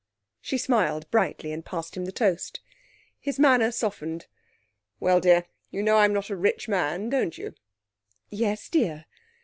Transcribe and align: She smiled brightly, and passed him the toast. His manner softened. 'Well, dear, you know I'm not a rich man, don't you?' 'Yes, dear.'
She 0.41 0.57
smiled 0.57 1.07
brightly, 1.11 1.51
and 1.51 1.63
passed 1.63 1.95
him 1.95 2.05
the 2.05 2.11
toast. 2.11 2.59
His 3.19 3.37
manner 3.37 3.69
softened. 3.69 4.25
'Well, 4.99 5.19
dear, 5.19 5.45
you 5.69 5.83
know 5.83 5.97
I'm 5.97 6.11
not 6.11 6.31
a 6.31 6.35
rich 6.35 6.67
man, 6.67 7.07
don't 7.07 7.37
you?' 7.37 7.53
'Yes, 8.31 8.67
dear.' 8.67 9.05